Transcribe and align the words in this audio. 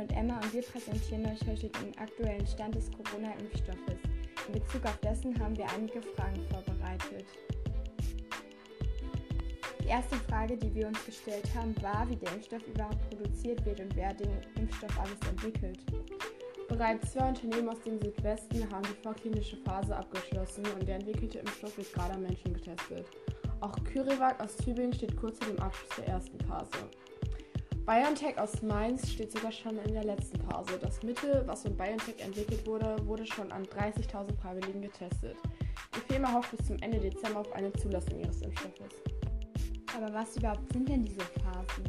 Und 0.00 0.16
Emma 0.16 0.40
und 0.40 0.54
wir 0.54 0.62
präsentieren 0.62 1.26
euch 1.26 1.46
heute 1.46 1.68
den 1.68 1.96
aktuellen 1.98 2.46
Stand 2.46 2.74
des 2.74 2.90
Corona-Impfstoffes. 2.90 3.98
In 4.46 4.54
Bezug 4.54 4.82
auf 4.86 4.96
dessen 5.00 5.38
haben 5.38 5.54
wir 5.58 5.70
einige 5.70 6.00
Fragen 6.00 6.42
vorbereitet. 6.48 7.26
Die 9.84 9.88
erste 9.88 10.16
Frage, 10.16 10.56
die 10.56 10.74
wir 10.74 10.88
uns 10.88 11.04
gestellt 11.04 11.46
haben, 11.54 11.74
war, 11.82 12.08
wie 12.08 12.16
der 12.16 12.32
Impfstoff 12.32 12.66
überhaupt 12.66 13.10
produziert 13.10 13.62
wird 13.66 13.80
und 13.80 13.94
wer 13.94 14.14
den 14.14 14.30
Impfstoff 14.56 14.98
alles 14.98 15.20
entwickelt. 15.28 15.80
Bereits 16.66 17.12
zwei 17.12 17.28
Unternehmen 17.28 17.68
aus 17.68 17.82
dem 17.82 18.00
Südwesten 18.00 18.72
haben 18.72 18.84
die 18.84 19.02
vorklinische 19.02 19.58
Phase 19.58 19.94
abgeschlossen 19.94 20.64
und 20.78 20.88
der 20.88 20.94
entwickelte 20.94 21.40
Impfstoff 21.40 21.76
wird 21.76 21.92
gerade 21.92 22.14
am 22.14 22.22
Menschen 22.22 22.54
getestet. 22.54 23.04
Auch 23.60 23.76
CureVac 23.92 24.42
aus 24.42 24.56
Tübingen 24.56 24.94
steht 24.94 25.14
kurz 25.18 25.36
vor 25.44 25.52
dem 25.52 25.62
Abschluss 25.62 25.96
der 25.98 26.06
ersten 26.06 26.40
Phase. 26.46 26.88
BioNTech 27.86 28.38
aus 28.38 28.62
Mainz 28.62 29.10
steht 29.10 29.32
sogar 29.32 29.50
schon 29.50 29.78
in 29.78 29.94
der 29.94 30.04
letzten 30.04 30.40
Phase. 30.42 30.78
Das 30.80 31.02
Mittel, 31.02 31.42
was 31.46 31.62
von 31.62 31.76
BioNTech 31.76 32.20
entwickelt 32.20 32.66
wurde, 32.66 32.96
wurde 33.06 33.26
schon 33.26 33.50
an 33.50 33.64
30.000 33.64 34.36
Freiwilligen 34.40 34.82
getestet. 34.82 35.36
Die 35.96 36.12
Firma 36.12 36.32
hofft 36.32 36.56
bis 36.56 36.66
zum 36.66 36.76
Ende 36.82 37.00
Dezember 37.00 37.40
auf 37.40 37.52
eine 37.52 37.72
Zulassung 37.72 38.20
ihres 38.20 38.42
Impfstoffes. 38.42 38.94
Aber 39.96 40.12
was 40.14 40.36
überhaupt 40.36 40.72
sind 40.72 40.88
denn 40.88 41.02
diese 41.02 41.20
Phasen? 41.20 41.84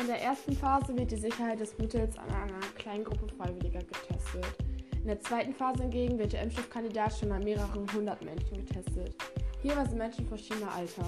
In 0.00 0.06
der 0.06 0.22
ersten 0.22 0.52
Phase 0.54 0.96
wird 0.96 1.10
die 1.10 1.16
Sicherheit 1.16 1.60
des 1.60 1.76
Mittels 1.78 2.16
an 2.16 2.28
einer 2.30 2.60
kleinen 2.76 3.04
Gruppe 3.04 3.28
Freiwilliger 3.36 3.80
getestet. 3.80 4.46
In 4.92 5.06
der 5.06 5.20
zweiten 5.20 5.54
Phase 5.54 5.82
hingegen 5.82 6.18
wird 6.18 6.32
der 6.32 6.42
Impfstoffkandidat 6.42 7.18
schon 7.18 7.32
an 7.32 7.44
mehreren 7.44 7.86
hundert 7.92 8.24
Menschen 8.24 8.64
getestet. 8.64 9.14
Hierbei 9.62 9.84
sind 9.84 9.98
Menschen 9.98 10.26
verschiedener 10.26 10.72
Alter. 10.72 11.04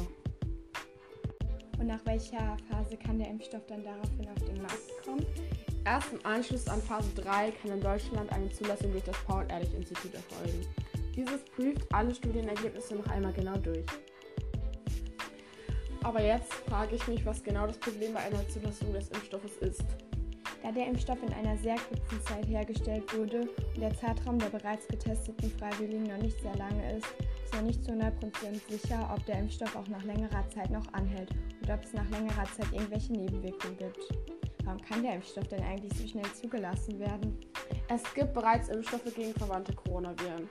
Und 1.81 1.87
nach 1.87 2.05
welcher 2.05 2.59
Phase 2.69 2.95
kann 2.99 3.19
der 3.19 3.31
Impfstoff 3.31 3.65
dann 3.67 3.83
daraufhin 3.83 4.29
auf 4.29 4.45
den 4.45 4.61
Markt 4.61 5.03
kommen? 5.03 5.25
Erst 5.87 6.13
im 6.13 6.25
Anschluss 6.27 6.69
an 6.69 6.83
Phase 6.83 7.09
3 7.17 7.53
kann 7.53 7.73
in 7.73 7.81
Deutschland 7.81 8.31
eine 8.33 8.51
Zulassung 8.51 8.93
durch 8.93 9.05
das 9.05 9.17
Paul-Ehrlich-Institut 9.27 10.13
erfolgen. 10.15 10.67
Dieses 11.17 11.43
prüft 11.57 11.93
alle 11.93 12.15
Studienergebnisse 12.15 12.97
noch 12.97 13.07
einmal 13.07 13.33
genau 13.33 13.57
durch. 13.57 13.87
Aber 16.03 16.23
jetzt 16.23 16.53
frage 16.53 16.97
ich 16.97 17.09
mich, 17.09 17.25
was 17.25 17.43
genau 17.43 17.67
das 17.67 17.79
Problem 17.79 18.13
bei 18.13 18.21
einer 18.21 18.47
Zulassung 18.51 18.93
des 18.93 19.09
Impfstoffes 19.09 19.57
ist. 19.59 19.85
Da 20.63 20.73
der 20.73 20.87
Impfstoff 20.87 21.23
in 21.23 21.33
einer 21.33 21.57
sehr 21.57 21.77
kurzen 21.77 22.23
Zeit 22.27 22.47
hergestellt 22.47 23.17
wurde 23.17 23.49
und 23.75 23.81
der 23.81 23.97
Zeitraum 23.97 24.39
der 24.39 24.51
bereits 24.51 24.87
getesteten 24.87 25.51
Freiwilligen 25.59 26.05
noch 26.05 26.19
nicht 26.19 26.39
sehr 26.43 26.55
lange 26.57 26.99
ist, 26.99 27.09
ist 27.51 27.57
noch 27.57 27.67
nicht 27.67 27.85
zu 27.85 27.91
100% 27.93 28.13
sicher, 28.69 29.11
ob 29.13 29.25
der 29.27 29.41
Impfstoff 29.41 29.75
auch 29.75 29.89
nach 29.89 30.05
längerer 30.05 30.49
Zeit 30.51 30.71
noch 30.71 30.87
anhält 30.93 31.31
und 31.61 31.71
ob 31.71 31.83
es 31.83 31.93
nach 31.93 32.09
längerer 32.11 32.45
Zeit 32.45 32.73
irgendwelche 32.73 33.13
Nebenwirkungen 33.13 33.77
gibt. 33.77 33.99
Warum 34.65 34.81
kann 34.83 35.03
der 35.03 35.15
Impfstoff 35.15 35.49
denn 35.49 35.63
eigentlich 35.65 35.93
so 35.99 36.07
schnell 36.07 36.33
zugelassen 36.33 36.99
werden? 37.01 37.37
Es 37.89 38.03
gibt 38.15 38.35
bereits 38.35 38.69
Impfstoffe 38.69 39.13
gegen 39.15 39.35
verwandte 39.35 39.75
Coronaviren. 39.75 40.49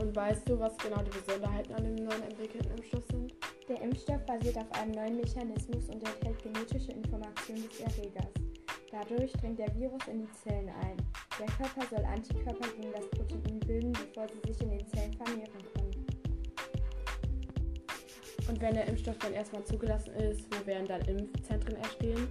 Und 0.00 0.14
weißt 0.14 0.48
du, 0.48 0.58
was 0.58 0.76
genau 0.78 1.02
die 1.02 1.18
Besonderheiten 1.18 1.72
an 1.72 1.84
dem 1.84 1.94
neuen 1.94 2.22
entwickelten 2.24 2.70
Impfstoff 2.72 3.04
sind? 3.10 3.34
Der 3.68 3.80
Impfstoff 3.80 4.24
basiert 4.26 4.58
auf 4.58 4.70
einem 4.72 4.92
neuen 4.92 5.16
Mechanismus 5.16 5.88
und 5.88 6.06
enthält 6.06 6.42
genetische 6.42 6.92
Informationen 6.92 7.62
des 7.68 7.80
Erregers. 7.80 8.32
Dadurch 8.90 9.32
dringt 9.32 9.58
der 9.58 9.74
Virus 9.76 10.06
in 10.08 10.20
die 10.20 10.32
Zellen 10.32 10.70
ein. 10.82 10.96
Der 11.38 11.46
Körper 11.46 11.86
soll 11.94 12.04
Antikörper 12.04 12.68
gegen 12.76 12.92
das 12.92 13.08
Protein 13.10 13.60
bilden, 13.60 13.92
bevor 13.92 14.26
sie 14.28 14.50
sich 14.50 14.60
in 14.62 14.70
den 14.70 14.87
Und 18.48 18.60
wenn 18.60 18.74
der 18.74 18.86
Impfstoff 18.86 19.18
dann 19.18 19.34
erstmal 19.34 19.64
zugelassen 19.64 20.14
ist, 20.14 20.42
wo 20.50 20.66
werden 20.66 20.88
dann 20.88 21.02
Impfzentren 21.02 21.76
entstehen? 21.76 22.28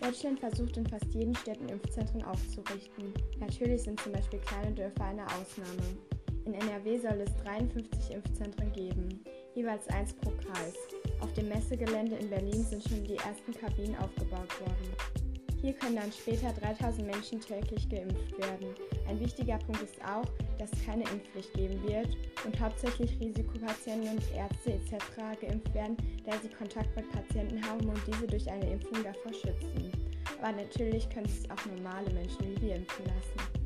Deutschland 0.00 0.40
versucht 0.40 0.76
in 0.76 0.86
fast 0.86 1.06
jeden 1.14 1.34
Städten 1.34 1.68
Impfzentren 1.68 2.22
aufzurichten. 2.24 3.12
Natürlich 3.38 3.82
sind 3.82 4.00
zum 4.00 4.12
Beispiel 4.12 4.40
kleine 4.40 4.72
Dörfer 4.72 5.04
eine 5.04 5.24
Ausnahme. 5.26 5.96
In 6.44 6.54
NRW 6.54 6.98
soll 6.98 7.20
es 7.20 7.34
53 7.42 8.14
Impfzentren 8.14 8.72
geben, 8.72 9.24
jeweils 9.54 9.88
eins 9.88 10.14
pro 10.14 10.30
Kreis. 10.30 10.74
Auf 11.20 11.32
dem 11.32 11.48
Messegelände 11.48 12.16
in 12.16 12.30
Berlin 12.30 12.62
sind 12.64 12.82
schon 12.88 13.04
die 13.04 13.16
ersten 13.16 13.52
Kabinen 13.52 13.96
aufgebaut 13.96 14.60
worden. 14.60 15.25
Hier 15.62 15.72
können 15.72 15.96
dann 15.96 16.12
später 16.12 16.52
3000 16.52 17.06
Menschen 17.06 17.40
täglich 17.40 17.88
geimpft 17.88 18.38
werden. 18.38 18.74
Ein 19.08 19.18
wichtiger 19.20 19.58
Punkt 19.58 19.82
ist 19.82 20.00
auch, 20.02 20.26
dass 20.58 20.70
es 20.72 20.84
keine 20.84 21.04
Impfpflicht 21.04 21.52
geben 21.54 21.82
wird 21.88 22.08
und 22.44 22.60
hauptsächlich 22.60 23.18
Risikopatienten 23.20 24.10
und 24.10 24.22
Ärzte 24.34 24.74
etc. 24.74 25.40
geimpft 25.40 25.74
werden, 25.74 25.96
da 26.24 26.32
sie 26.42 26.48
Kontakt 26.48 26.94
mit 26.94 27.10
Patienten 27.10 27.62
haben 27.64 27.88
und 27.88 28.00
diese 28.06 28.26
durch 28.26 28.48
eine 28.50 28.70
Impfung 28.70 29.02
davor 29.02 29.32
schützen. 29.32 29.92
Aber 30.38 30.52
natürlich 30.52 31.08
können 31.10 31.26
es 31.26 31.50
auch 31.50 31.66
normale 31.66 32.10
Menschen 32.10 32.56
wie 32.56 32.62
wir 32.62 32.76
impfen 32.76 33.06
lassen. 33.06 33.65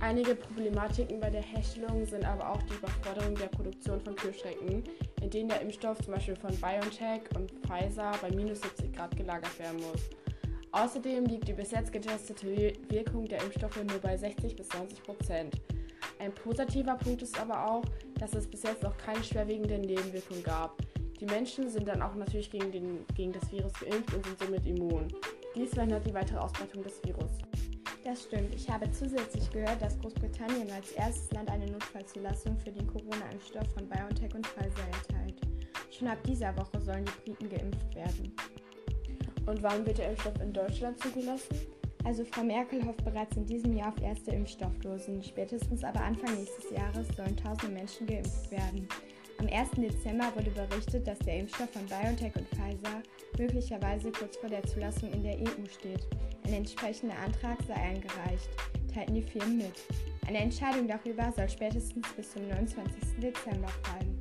Einige 0.00 0.36
Problematiken 0.36 1.18
bei 1.18 1.28
der 1.28 1.42
Herstellung 1.42 2.06
sind 2.06 2.24
aber 2.24 2.50
auch 2.50 2.62
die 2.62 2.74
Überforderung 2.74 3.34
der 3.34 3.48
Produktion 3.48 4.00
von 4.00 4.14
Kühlschränken, 4.14 4.84
in 5.20 5.30
denen 5.30 5.48
der 5.48 5.60
Impfstoff 5.60 5.98
zum 5.98 6.14
Beispiel 6.14 6.36
von 6.36 6.54
BioNTech 6.56 7.22
und 7.34 7.50
Pfizer 7.66 8.12
bei 8.22 8.30
minus 8.30 8.60
70 8.60 8.92
Grad 8.92 9.16
gelagert 9.16 9.58
werden 9.58 9.80
muss. 9.80 10.08
Außerdem 10.70 11.24
liegt 11.24 11.48
die 11.48 11.52
bis 11.52 11.72
jetzt 11.72 11.92
getestete 11.92 12.74
Wirkung 12.88 13.26
der 13.26 13.42
Impfstoffe 13.42 13.82
nur 13.82 13.98
bei 13.98 14.16
60 14.16 14.54
bis 14.54 14.68
90 14.72 15.02
Prozent. 15.02 15.56
Ein 16.20 16.32
positiver 16.32 16.94
Punkt 16.94 17.22
ist 17.22 17.38
aber 17.40 17.68
auch, 17.68 17.84
dass 18.20 18.34
es 18.34 18.46
bis 18.46 18.62
jetzt 18.62 18.84
noch 18.84 18.96
keine 18.98 19.24
schwerwiegenden 19.24 19.80
Nebenwirkungen 19.80 20.44
gab. 20.44 20.76
Die 21.18 21.26
Menschen 21.26 21.68
sind 21.68 21.88
dann 21.88 22.02
auch 22.02 22.14
natürlich 22.14 22.50
gegen, 22.50 22.70
den, 22.70 23.04
gegen 23.16 23.32
das 23.32 23.50
Virus 23.50 23.72
geimpft 23.72 24.14
und 24.14 24.24
sind 24.24 24.38
somit 24.38 24.64
immun. 24.64 25.08
Dies 25.56 25.74
verhindert 25.74 26.06
die 26.06 26.14
weitere 26.14 26.38
Ausbreitung 26.38 26.84
des 26.84 27.02
Virus. 27.02 27.32
Das 28.08 28.22
stimmt. 28.22 28.54
Ich 28.54 28.70
habe 28.70 28.90
zusätzlich 28.90 29.50
gehört, 29.50 29.82
dass 29.82 29.98
Großbritannien 29.98 30.70
als 30.70 30.92
erstes 30.92 31.30
Land 31.30 31.50
eine 31.50 31.66
Notfallzulassung 31.66 32.56
für 32.56 32.72
den 32.72 32.86
Corona-Impfstoff 32.86 33.68
von 33.74 33.86
BioNTech 33.86 34.34
und 34.34 34.46
Pfizer 34.46 34.88
erteilt. 34.92 35.34
Schon 35.90 36.08
ab 36.08 36.16
dieser 36.24 36.56
Woche 36.56 36.80
sollen 36.80 37.04
die 37.04 37.30
Briten 37.30 37.50
geimpft 37.50 37.94
werden. 37.94 38.32
Und 39.44 39.62
wann 39.62 39.84
wird 39.84 39.98
der 39.98 40.08
Impfstoff 40.08 40.40
in 40.40 40.54
Deutschland 40.54 40.98
zugelassen? 41.02 41.54
Also 42.02 42.24
Frau 42.24 42.44
Merkel 42.44 42.82
hofft 42.86 43.04
bereits 43.04 43.36
in 43.36 43.44
diesem 43.44 43.76
Jahr 43.76 43.88
auf 43.88 44.00
erste 44.00 44.30
Impfstoffdosen. 44.30 45.22
Spätestens 45.22 45.84
aber 45.84 46.00
Anfang 46.00 46.34
nächstes 46.34 46.70
Jahres 46.70 47.08
sollen 47.14 47.36
tausende 47.36 47.74
Menschen 47.74 48.06
geimpft 48.06 48.50
werden. 48.50 48.88
Am 49.38 49.46
1. 49.46 49.70
Dezember 49.76 50.32
wurde 50.34 50.50
berichtet, 50.50 51.06
dass 51.06 51.18
der 51.20 51.38
Impfstoff 51.38 51.70
von 51.70 51.86
BioNTech 51.86 52.34
und 52.34 52.48
Pfizer 52.48 53.02
möglicherweise 53.38 54.10
kurz 54.10 54.36
vor 54.36 54.48
der 54.48 54.64
Zulassung 54.64 55.12
in 55.12 55.22
der 55.22 55.38
EU 55.38 55.64
steht. 55.78 56.06
Ein 56.44 56.54
entsprechender 56.54 57.16
Antrag 57.18 57.56
sei 57.62 57.74
eingereicht, 57.74 58.48
teilten 58.92 59.14
die 59.14 59.22
Firmen 59.22 59.58
mit. 59.58 59.84
Eine 60.26 60.38
Entscheidung 60.38 60.88
darüber 60.88 61.32
soll 61.36 61.48
spätestens 61.48 62.06
bis 62.14 62.32
zum 62.32 62.48
29. 62.48 63.20
Dezember 63.20 63.68
fallen. 63.84 64.18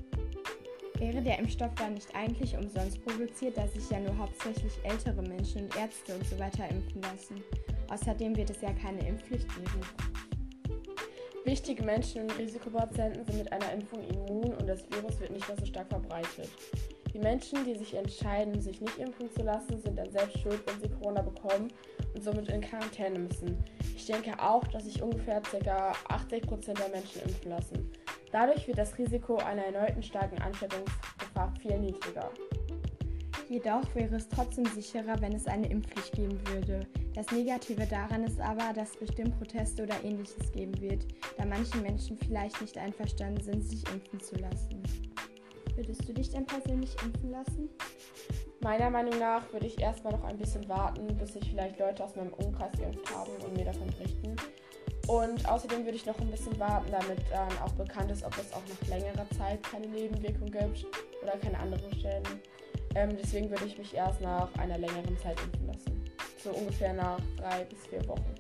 Wäre 1.00 1.22
der 1.22 1.40
Impfstoff 1.40 1.74
dann 1.76 1.96
nicht 1.96 2.14
eigentlich 2.16 2.56
umsonst 2.56 3.04
produziert, 3.04 3.58
da 3.58 3.68
sich 3.68 3.90
ja 3.90 4.00
nur 4.00 4.18
hauptsächlich 4.18 4.74
ältere 4.84 5.22
Menschen 5.24 5.64
und 5.64 5.76
Ärzte 5.76 6.16
und 6.16 6.26
so 6.26 6.36
impfen 6.36 7.02
lassen? 7.02 7.44
Außerdem 7.90 8.36
wird 8.36 8.52
es 8.52 8.62
ja 8.62 8.72
keine 8.74 9.08
Impfpflicht 9.08 9.48
geben. 9.56 9.82
Wichtige 11.48 11.82
Menschen 11.82 12.24
und 12.24 12.38
Risikopatienten 12.38 13.24
sind 13.24 13.38
mit 13.38 13.54
einer 13.54 13.72
Impfung 13.72 14.04
immun 14.10 14.54
und 14.56 14.68
das 14.68 14.84
Virus 14.92 15.18
wird 15.22 15.32
nicht 15.32 15.48
mehr 15.48 15.56
so 15.58 15.66
stark 15.66 15.88
verbreitet. 15.88 16.50
Die 17.14 17.20
Menschen, 17.20 17.64
die 17.64 17.74
sich 17.74 17.94
entscheiden, 17.94 18.60
sich 18.60 18.82
nicht 18.82 18.98
impfen 18.98 19.32
zu 19.32 19.44
lassen, 19.44 19.80
sind 19.80 19.98
dann 19.98 20.12
selbst 20.12 20.38
schuld, 20.40 20.62
wenn 20.66 20.82
sie 20.82 20.90
Corona 20.90 21.22
bekommen 21.22 21.70
und 22.14 22.22
somit 22.22 22.50
in 22.50 22.60
Quarantäne 22.60 23.20
müssen. 23.20 23.64
Ich 23.96 24.06
denke 24.08 24.38
auch, 24.44 24.68
dass 24.68 24.84
sich 24.84 25.02
ungefähr 25.02 25.40
ca. 25.40 25.94
80% 26.10 26.74
der 26.74 26.90
Menschen 26.90 27.22
impfen 27.22 27.50
lassen. 27.50 27.94
Dadurch 28.34 28.68
wird 28.68 28.78
das 28.78 28.98
Risiko 28.98 29.38
einer 29.38 29.64
erneuten 29.68 30.04
starken 30.04 30.42
Ansteckungsgefahr 30.42 31.54
viel 31.62 31.80
niedriger. 31.80 32.30
Jedoch 33.50 33.96
wäre 33.96 34.16
es 34.16 34.28
trotzdem 34.28 34.66
sicherer, 34.66 35.22
wenn 35.22 35.34
es 35.34 35.48
eine 35.48 35.70
Impfpflicht 35.70 36.14
geben 36.14 36.40
würde. 36.48 36.86
Das 37.16 37.32
Negative 37.32 37.86
daran 37.86 38.26
ist 38.26 38.42
aber, 38.42 38.74
dass 38.74 38.92
es 38.92 38.98
bestimmt 38.98 39.38
Proteste 39.38 39.84
oder 39.84 40.04
ähnliches 40.04 40.52
geben 40.52 40.80
wird, 40.82 41.08
da 41.38 41.46
manche 41.46 41.78
Menschen 41.78 42.18
vielleicht 42.18 42.60
nicht 42.60 42.78
einverstanden 42.78 43.42
sind, 43.42 43.64
sich 43.64 43.84
impfen 43.90 44.20
zu 44.20 44.36
lassen. 44.36 44.84
Würdest 45.76 46.08
du 46.10 46.14
dich 46.14 46.30
denn 46.30 46.46
persönlich 46.46 46.94
impfen 47.04 47.32
lassen? 47.32 47.70
Meiner 48.62 48.90
Meinung 48.90 49.18
nach 49.18 49.52
würde 49.54 49.68
ich 49.68 49.80
erstmal 49.80 50.14
noch 50.14 50.24
ein 50.26 50.38
bisschen 50.38 50.68
warten, 50.68 51.08
bis 51.18 51.34
sich 51.34 51.50
vielleicht 51.50 51.80
Leute 51.80 52.04
aus 52.04 52.16
meinem 52.16 52.34
Umkreis 52.34 52.74
geimpft 52.78 53.16
haben 53.16 53.32
und 53.46 53.56
mir 53.56 53.66
davon 53.66 53.88
berichten. 53.88 54.36
Und 55.08 55.48
außerdem 55.48 55.86
würde 55.86 55.96
ich 55.96 56.06
noch 56.06 56.20
ein 56.20 56.30
bisschen 56.30 56.60
warten, 56.60 56.92
damit 56.92 57.20
dann 57.32 57.58
auch 57.60 57.72
bekannt 57.74 58.12
ist, 58.12 58.26
ob 58.26 58.38
es 58.38 58.52
auch 58.52 58.64
nach 58.68 58.90
längerer 58.90 59.30
Zeit 59.38 59.64
keine 59.64 59.88
Nebenwirkung 59.88 60.52
gibt 60.52 60.86
oder 61.24 61.38
keine 61.38 61.58
anderen 61.60 61.94
Schäden. 61.94 62.42
Ähm, 62.98 63.16
deswegen 63.16 63.48
würde 63.52 63.66
ich 63.66 63.78
mich 63.78 63.94
erst 63.94 64.22
nach 64.22 64.52
einer 64.58 64.80
längeren 64.80 65.16
Zeit 65.20 65.40
impfen 65.40 65.68
lassen. 65.68 66.04
So 66.44 66.50
ungefähr 66.50 66.94
nach 66.94 67.20
drei 67.38 67.64
bis 67.66 67.86
vier 67.86 68.06
Wochen. 68.08 68.34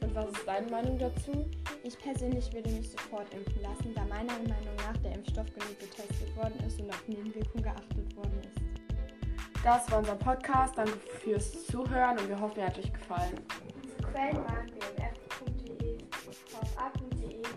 Und 0.00 0.12
was 0.12 0.26
ist 0.30 0.48
deine 0.48 0.68
Meinung 0.68 0.98
dazu? 0.98 1.48
Ich 1.84 1.96
persönlich 1.96 2.52
würde 2.52 2.70
mich 2.70 2.90
sofort 2.90 3.32
impfen 3.32 3.62
lassen, 3.62 3.94
da 3.94 4.02
meiner 4.06 4.32
Meinung 4.32 4.74
nach 4.78 4.96
der 4.96 5.12
Impfstoff 5.14 5.46
genug 5.54 5.78
getestet 5.78 6.36
worden 6.36 6.58
ist 6.66 6.80
und 6.80 6.90
auf 6.90 7.06
Nebenwirkungen 7.06 7.62
geachtet 7.62 8.16
worden 8.16 8.40
ist. 8.40 9.62
Das 9.62 9.88
war 9.88 10.00
unser 10.00 10.16
Podcast. 10.16 10.76
Danke 10.76 10.98
fürs 11.20 11.66
Zuhören 11.66 12.18
und 12.18 12.28
wir 12.28 12.40
hoffen, 12.40 12.58
er 12.58 12.66
hat 12.66 12.78
euch 12.80 12.92
gefallen. 12.92 13.34
Unsere 13.80 14.02
Quellen 14.10 14.44
waren 14.44 14.66
bmf.de. 14.66 15.92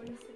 Und 0.05 0.28